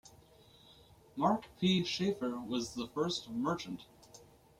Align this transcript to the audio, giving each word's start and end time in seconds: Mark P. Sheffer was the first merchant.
Mark 1.15 1.45
P. 1.59 1.83
Sheffer 1.83 2.43
was 2.47 2.73
the 2.73 2.87
first 2.87 3.29
merchant. 3.29 3.85